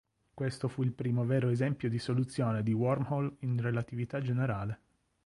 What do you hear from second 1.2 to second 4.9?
vero esempio di soluzione di wormhole in relatività generale.